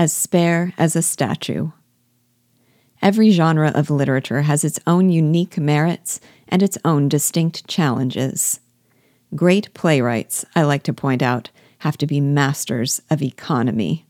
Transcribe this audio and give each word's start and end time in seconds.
as 0.00 0.14
spare 0.14 0.72
as 0.78 0.96
a 0.96 1.02
statue. 1.02 1.70
Every 3.02 3.32
genre 3.32 3.70
of 3.74 3.90
literature 3.90 4.40
has 4.40 4.64
its 4.64 4.80
own 4.86 5.10
unique 5.10 5.58
merits 5.58 6.20
and 6.48 6.62
its 6.62 6.78
own 6.86 7.06
distinct 7.06 7.66
challenges. 7.66 8.60
Great 9.34 9.74
playwrights, 9.74 10.46
I 10.56 10.62
like 10.62 10.84
to 10.84 10.94
point 10.94 11.20
out, 11.20 11.50
have 11.80 11.98
to 11.98 12.06
be 12.06 12.18
masters 12.18 13.02
of 13.10 13.20
economy. 13.20 14.06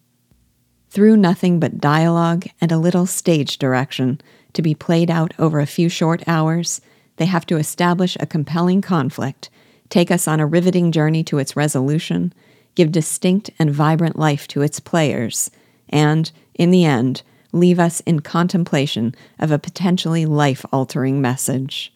Through 0.91 1.17
nothing 1.17 1.59
but 1.59 1.81
dialogue 1.81 2.47
and 2.61 2.71
a 2.71 2.79
little 2.79 3.07
stage 3.07 3.59
direction, 3.59 4.21
to 4.53 4.63
be 4.63 4.77
played 4.77 5.11
out 5.11 5.35
over 5.41 5.59
a 5.59 5.67
few 5.67 5.89
short 5.89 6.23
hours, 6.29 6.81
they 7.17 7.27
have 7.27 7.47
to 7.47 7.57
establish 7.57 8.17
a 8.21 8.27
compelling 8.27 8.81
conflict, 8.81 9.51
take 9.89 10.13
us 10.13 10.29
on 10.29 10.39
a 10.39 10.47
riveting 10.47 10.93
journey 10.93 11.25
to 11.25 11.39
its 11.39 11.57
resolution, 11.57 12.33
give 12.77 12.93
distinct 12.93 13.51
and 13.59 13.75
vibrant 13.75 14.17
life 14.17 14.47
to 14.47 14.63
its 14.63 14.79
players, 14.79 15.51
and, 15.91 16.33
in 16.55 16.71
the 16.71 16.85
end, 16.85 17.23
leave 17.53 17.79
us 17.79 18.01
in 18.01 18.21
contemplation 18.21 19.15
of 19.39 19.51
a 19.51 19.59
potentially 19.59 20.25
life 20.25 20.65
altering 20.73 21.21
message. 21.21 21.93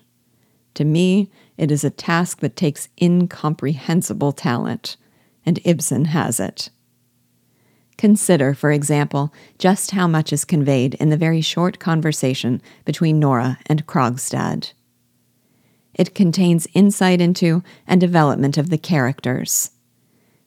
To 0.75 0.85
me, 0.85 1.31
it 1.57 1.71
is 1.71 1.85
a 1.85 1.91
task 1.91 2.41
that 2.41 2.57
takes 2.57 2.89
incomprehensible 3.01 4.33
talent, 4.33 4.97
and 5.47 5.61
Ibsen 5.65 6.07
has 6.07 6.41
it. 6.41 6.71
Consider, 7.97 8.55
for 8.55 8.73
example, 8.73 9.33
just 9.59 9.93
how 9.93 10.09
much 10.09 10.33
is 10.33 10.45
conveyed 10.45 10.95
in 10.95 11.11
the 11.11 11.17
very 11.17 11.41
short 11.41 11.79
conversation 11.79 12.61
between 12.85 13.21
Nora 13.21 13.59
and 13.67 13.87
Krogstad. 13.87 14.73
It 15.95 16.15
contains 16.15 16.67
insight 16.75 17.21
into 17.21 17.63
and 17.87 18.01
development 18.01 18.59
of 18.59 18.69
the 18.69 18.79
characters. 18.79 19.71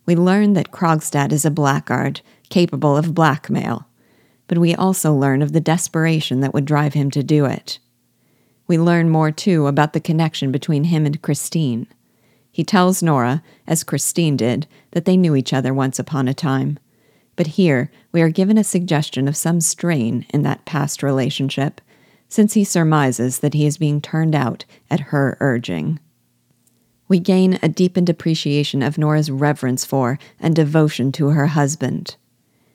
We 0.08 0.16
learn 0.16 0.54
that 0.54 0.72
Krogstad 0.72 1.32
is 1.32 1.46
a 1.46 1.52
blackguard, 1.52 2.22
capable 2.50 2.96
of 2.96 3.14
blackmail, 3.14 3.88
but 4.48 4.58
we 4.58 4.74
also 4.74 5.14
learn 5.14 5.42
of 5.42 5.52
the 5.52 5.60
desperation 5.60 6.40
that 6.40 6.54
would 6.54 6.66
drive 6.66 6.94
him 6.94 7.12
to 7.12 7.22
do 7.22 7.46
it. 7.46 7.78
We 8.68 8.80
learn 8.80 9.10
more, 9.10 9.32
too, 9.32 9.68
about 9.68 9.92
the 9.92 10.00
connection 10.00 10.52
between 10.52 10.86
him 10.86 11.06
and 11.06 11.22
Christine. 11.22 11.88
He 12.50 12.64
tells 12.64 13.04
Nora, 13.04 13.44
as 13.68 13.84
Christine 13.84 14.38
did, 14.38 14.66
that 14.92 15.04
they 15.04 15.18
knew 15.18 15.36
each 15.36 15.54
other 15.54 15.74
once 15.74 16.00
upon 16.00 16.30
a 16.30 16.34
time. 16.34 16.80
But 17.36 17.48
here 17.48 17.92
we 18.14 18.22
are 18.22 18.30
given 18.30 18.58
a 18.58 18.64
suggestion 18.64 19.28
of 19.28 19.38
some 19.38 19.60
strain 19.60 20.26
in 20.34 20.42
that 20.44 20.66
past 20.66 21.04
relationship, 21.04 21.82
since 22.30 22.54
he 22.54 22.64
surmises 22.64 23.40
that 23.40 23.54
he 23.54 23.66
is 23.66 23.78
being 23.78 24.02
turned 24.02 24.36
out 24.36 24.64
at 24.90 25.12
her 25.12 25.38
urging. 25.42 26.00
We 27.08 27.20
gain 27.20 27.58
a 27.62 27.70
deepened 27.70 28.10
appreciation 28.10 28.84
of 28.84 28.98
Nora's 28.98 29.32
reverence 29.32 29.86
for 29.86 30.20
and 30.40 30.56
devotion 30.56 31.12
to 31.14 31.30
her 31.30 31.48
husband. 31.48 32.16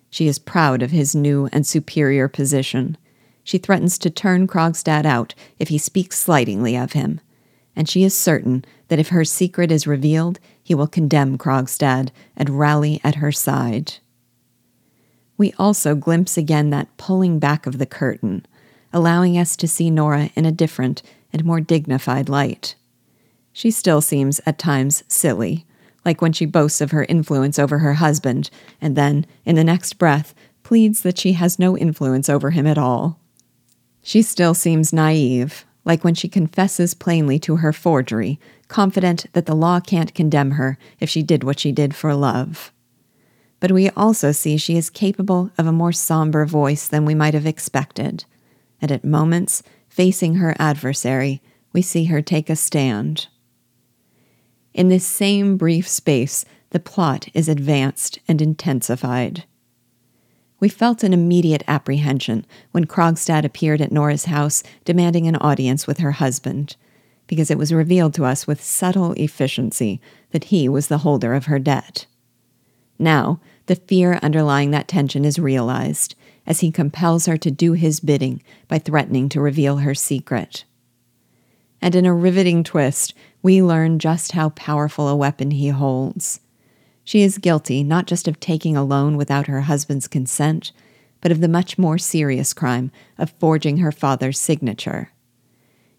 She 0.08 0.26
is 0.26 0.38
proud 0.38 0.82
of 0.82 0.90
his 0.90 1.14
new 1.14 1.48
and 1.52 1.66
superior 1.66 2.28
position. 2.28 2.96
She 3.44 3.58
threatens 3.58 3.98
to 3.98 4.10
turn 4.10 4.46
Krogstad 4.46 5.04
out 5.04 5.34
if 5.58 5.68
he 5.68 5.78
speaks 5.78 6.18
slightingly 6.18 6.76
of 6.76 6.92
him, 6.92 7.20
and 7.74 7.88
she 7.88 8.04
is 8.04 8.14
certain 8.14 8.64
that 8.88 8.98
if 8.98 9.08
her 9.08 9.24
secret 9.24 9.72
is 9.72 9.86
revealed, 9.86 10.38
he 10.62 10.74
will 10.74 10.86
condemn 10.86 11.38
Krogstad 11.38 12.10
and 12.36 12.58
rally 12.58 13.00
at 13.02 13.16
her 13.16 13.32
side. 13.32 13.94
We 15.36 15.52
also 15.58 15.94
glimpse 15.94 16.36
again 16.36 16.70
that 16.70 16.96
pulling 16.96 17.38
back 17.38 17.66
of 17.66 17.78
the 17.78 17.86
curtain, 17.86 18.46
allowing 18.92 19.36
us 19.36 19.56
to 19.56 19.66
see 19.66 19.90
Nora 19.90 20.30
in 20.34 20.44
a 20.44 20.52
different 20.52 21.02
and 21.32 21.44
more 21.44 21.60
dignified 21.60 22.28
light. 22.28 22.76
She 23.52 23.70
still 23.70 24.00
seems 24.00 24.40
at 24.46 24.58
times 24.58 25.04
silly, 25.08 25.66
like 26.04 26.20
when 26.20 26.32
she 26.32 26.46
boasts 26.46 26.80
of 26.80 26.90
her 26.90 27.04
influence 27.04 27.58
over 27.58 27.78
her 27.78 27.94
husband, 27.94 28.50
and 28.80 28.96
then, 28.96 29.26
in 29.44 29.56
the 29.56 29.64
next 29.64 29.94
breath, 29.94 30.34
pleads 30.62 31.02
that 31.02 31.18
she 31.18 31.32
has 31.34 31.58
no 31.58 31.76
influence 31.76 32.28
over 32.28 32.50
him 32.50 32.66
at 32.66 32.78
all. 32.78 33.20
She 34.02 34.22
still 34.22 34.54
seems 34.54 34.92
naive, 34.92 35.64
like 35.84 36.02
when 36.02 36.14
she 36.14 36.28
confesses 36.28 36.94
plainly 36.94 37.38
to 37.40 37.56
her 37.56 37.72
forgery, 37.72 38.40
confident 38.68 39.26
that 39.32 39.46
the 39.46 39.54
law 39.54 39.80
can't 39.80 40.14
condemn 40.14 40.52
her 40.52 40.78
if 40.98 41.10
she 41.10 41.22
did 41.22 41.44
what 41.44 41.60
she 41.60 41.72
did 41.72 41.94
for 41.94 42.14
love. 42.14 42.72
But 43.60 43.72
we 43.72 43.90
also 43.90 44.32
see 44.32 44.56
she 44.56 44.76
is 44.76 44.90
capable 44.90 45.50
of 45.58 45.66
a 45.66 45.72
more 45.72 45.92
somber 45.92 46.46
voice 46.46 46.88
than 46.88 47.04
we 47.04 47.14
might 47.14 47.34
have 47.34 47.46
expected, 47.46 48.24
and 48.80 48.90
at 48.90 49.04
moments, 49.04 49.62
facing 49.88 50.36
her 50.36 50.56
adversary, 50.58 51.42
we 51.72 51.82
see 51.82 52.06
her 52.06 52.22
take 52.22 52.50
a 52.50 52.56
stand. 52.56 53.28
In 54.74 54.88
this 54.88 55.06
same 55.06 55.56
brief 55.56 55.86
space, 55.86 56.44
the 56.70 56.80
plot 56.80 57.28
is 57.34 57.48
advanced 57.48 58.18
and 58.26 58.40
intensified. 58.40 59.44
We 60.60 60.68
felt 60.68 61.02
an 61.02 61.12
immediate 61.12 61.64
apprehension 61.66 62.46
when 62.70 62.86
Krogstad 62.86 63.44
appeared 63.44 63.80
at 63.80 63.92
Nora's 63.92 64.26
house 64.26 64.62
demanding 64.84 65.26
an 65.26 65.36
audience 65.36 65.86
with 65.86 65.98
her 65.98 66.12
husband, 66.12 66.76
because 67.26 67.50
it 67.50 67.58
was 67.58 67.72
revealed 67.72 68.14
to 68.14 68.24
us 68.24 68.46
with 68.46 68.62
subtle 68.62 69.12
efficiency 69.14 70.00
that 70.30 70.44
he 70.44 70.68
was 70.68 70.88
the 70.88 70.98
holder 70.98 71.34
of 71.34 71.46
her 71.46 71.58
debt. 71.58 72.06
Now, 72.98 73.40
the 73.66 73.76
fear 73.76 74.18
underlying 74.22 74.70
that 74.70 74.88
tension 74.88 75.24
is 75.24 75.38
realized 75.38 76.14
as 76.46 76.60
he 76.60 76.70
compels 76.70 77.26
her 77.26 77.36
to 77.36 77.50
do 77.50 77.72
his 77.72 78.00
bidding 78.00 78.42
by 78.68 78.78
threatening 78.78 79.28
to 79.30 79.40
reveal 79.40 79.78
her 79.78 79.94
secret. 79.94 80.64
And 81.80 81.94
in 81.94 82.06
a 82.06 82.14
riveting 82.14 82.62
twist, 82.62 83.14
we 83.42 83.60
learn 83.60 83.98
just 83.98 84.32
how 84.32 84.50
powerful 84.50 85.08
a 85.08 85.16
weapon 85.16 85.50
he 85.50 85.68
holds. 85.68 86.40
She 87.04 87.22
is 87.22 87.38
guilty 87.38 87.82
not 87.82 88.06
just 88.06 88.28
of 88.28 88.38
taking 88.38 88.76
a 88.76 88.84
loan 88.84 89.16
without 89.16 89.48
her 89.48 89.62
husband's 89.62 90.06
consent, 90.06 90.70
but 91.20 91.32
of 91.32 91.40
the 91.40 91.48
much 91.48 91.76
more 91.76 91.98
serious 91.98 92.52
crime 92.52 92.92
of 93.18 93.34
forging 93.38 93.78
her 93.78 93.92
father's 93.92 94.38
signature. 94.38 95.10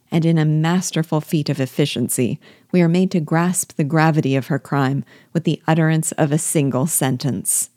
And 0.09 0.25
in 0.25 0.37
a 0.37 0.45
masterful 0.45 1.21
feat 1.21 1.49
of 1.49 1.59
efficiency, 1.59 2.39
we 2.71 2.81
are 2.81 2.87
made 2.87 3.11
to 3.11 3.19
grasp 3.19 3.75
the 3.75 3.83
gravity 3.83 4.35
of 4.35 4.47
her 4.47 4.59
crime 4.59 5.03
with 5.33 5.43
the 5.43 5.61
utterance 5.67 6.11
of 6.13 6.31
a 6.31 6.37
single 6.37 6.87
sentence. 6.87 7.71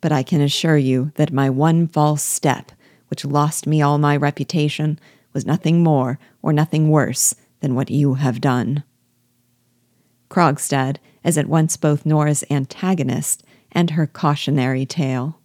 But 0.00 0.12
I 0.12 0.22
can 0.22 0.40
assure 0.40 0.76
you 0.76 1.12
that 1.14 1.32
my 1.32 1.48
one 1.48 1.86
false 1.86 2.22
step, 2.22 2.72
which 3.08 3.24
lost 3.24 3.66
me 3.66 3.80
all 3.80 3.98
my 3.98 4.16
reputation, 4.16 4.98
was 5.32 5.46
nothing 5.46 5.82
more 5.82 6.18
or 6.42 6.52
nothing 6.52 6.90
worse 6.90 7.34
than 7.60 7.74
what 7.74 7.90
you 7.90 8.14
have 8.14 8.40
done. 8.40 8.84
Krogstad 10.30 10.98
is 11.24 11.38
at 11.38 11.46
once 11.46 11.76
both 11.76 12.06
Nora's 12.06 12.44
antagonist 12.50 13.42
and 13.72 13.90
her 13.90 14.06
cautionary 14.06 14.86
tale. 14.86 15.40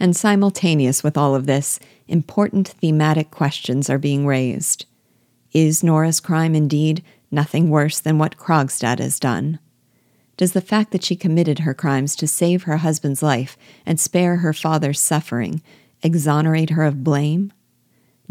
And 0.00 0.16
simultaneous 0.16 1.02
with 1.02 1.16
all 1.16 1.34
of 1.34 1.46
this, 1.46 1.78
important 2.08 2.68
thematic 2.68 3.30
questions 3.30 3.88
are 3.88 3.98
being 3.98 4.26
raised. 4.26 4.86
Is 5.52 5.84
Nora's 5.84 6.20
crime 6.20 6.54
indeed 6.54 7.02
nothing 7.30 7.70
worse 7.70 8.00
than 8.00 8.18
what 8.18 8.36
Krogstad 8.36 8.98
has 8.98 9.20
done? 9.20 9.60
Does 10.36 10.52
the 10.52 10.60
fact 10.60 10.90
that 10.90 11.04
she 11.04 11.14
committed 11.14 11.60
her 11.60 11.74
crimes 11.74 12.16
to 12.16 12.26
save 12.26 12.64
her 12.64 12.78
husband's 12.78 13.22
life 13.22 13.56
and 13.86 14.00
spare 14.00 14.38
her 14.38 14.52
father's 14.52 14.98
suffering 14.98 15.62
exonerate 16.02 16.70
her 16.70 16.82
of 16.82 17.04
blame? 17.04 17.52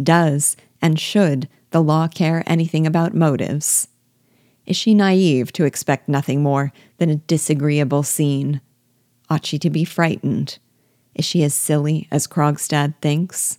Does, 0.02 0.58
and 0.82 1.00
should 1.00 1.48
the 1.74 1.84
law 1.84 2.08
care 2.08 2.44
anything 2.46 2.88
about 2.88 3.16
motives? 3.16 3.90
Is 4.66 4.78
she 4.78 4.94
naive 4.94 5.52
to 5.54 5.66
expect 5.66 6.08
nothing 6.08 6.42
more 6.42 6.72
than 7.00 7.10
a 7.10 7.16
disagreeable 7.16 8.04
scene? 8.04 8.62
Ought 9.30 9.46
she 9.46 9.58
to 9.60 9.72
be 9.72 9.84
frightened? 9.84 10.60
Is 11.16 11.26
she 11.26 11.44
as 11.44 11.54
silly 11.56 12.08
as 12.12 12.28
Krogstad 12.28 12.94
thinks? 13.02 13.58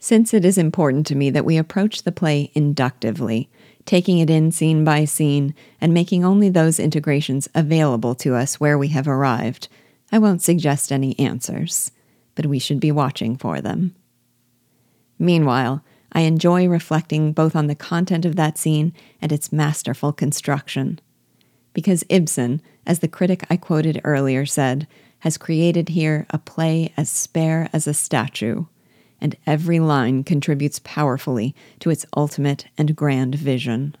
Since 0.00 0.32
it 0.32 0.44
is 0.44 0.56
important 0.56 1.04
to 1.08 1.16
me 1.16 1.28
that 1.30 1.44
we 1.44 1.56
approach 1.56 2.04
the 2.04 2.12
play 2.12 2.52
inductively, 2.54 3.50
taking 3.86 4.18
it 4.18 4.30
in 4.30 4.52
scene 4.52 4.84
by 4.84 5.04
scene 5.04 5.52
and 5.80 5.92
making 5.92 6.24
only 6.24 6.48
those 6.48 6.78
integrations 6.78 7.48
available 7.56 8.14
to 8.14 8.36
us 8.36 8.60
where 8.60 8.78
we 8.78 8.88
have 8.88 9.08
arrived, 9.08 9.66
I 10.12 10.18
won't 10.18 10.42
suggest 10.42 10.92
any 10.92 11.18
answers, 11.18 11.90
but 12.36 12.46
we 12.46 12.60
should 12.60 12.78
be 12.78 12.92
watching 12.92 13.36
for 13.36 13.60
them. 13.60 13.96
Meanwhile, 15.18 15.82
I 16.16 16.20
enjoy 16.20 16.66
reflecting 16.66 17.34
both 17.34 17.54
on 17.54 17.66
the 17.66 17.74
content 17.74 18.24
of 18.24 18.36
that 18.36 18.56
scene 18.56 18.94
and 19.20 19.30
its 19.30 19.52
masterful 19.52 20.14
construction. 20.14 20.98
Because 21.74 22.04
Ibsen, 22.08 22.62
as 22.86 23.00
the 23.00 23.06
critic 23.06 23.44
I 23.50 23.58
quoted 23.58 24.00
earlier 24.02 24.46
said, 24.46 24.88
has 25.18 25.36
created 25.36 25.90
here 25.90 26.26
a 26.30 26.38
play 26.38 26.90
as 26.96 27.10
spare 27.10 27.68
as 27.74 27.86
a 27.86 27.92
statue, 27.92 28.64
and 29.20 29.36
every 29.46 29.78
line 29.78 30.24
contributes 30.24 30.80
powerfully 30.82 31.54
to 31.80 31.90
its 31.90 32.06
ultimate 32.16 32.64
and 32.78 32.96
grand 32.96 33.34
vision. 33.34 33.94